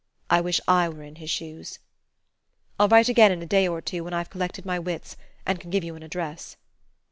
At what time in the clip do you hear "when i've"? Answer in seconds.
4.03-4.31